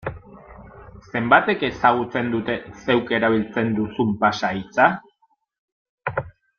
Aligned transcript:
Zenbatek 1.11 1.65
ezagutzen 1.67 2.33
dute 2.37 2.57
zeuk 2.87 3.15
erabiltzen 3.19 3.71
duzun 3.81 4.13
pasahitza? 4.27 4.91